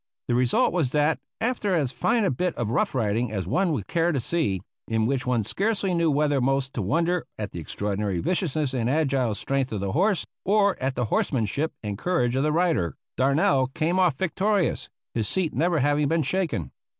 [0.27, 3.85] The result was that, after as fine a bit of rough riding as one would
[3.85, 8.19] care to see, in which one scarcely knew whether most to wonder at the extraordinary
[8.19, 12.51] viciousness and agile strength of the horse or at the horsemanship and courage of the
[12.51, 16.71] rider, Darnell came off victorious, his seat never having been shaken.